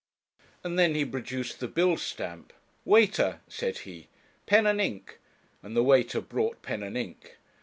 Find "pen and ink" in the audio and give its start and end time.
4.47-5.19, 6.63-7.37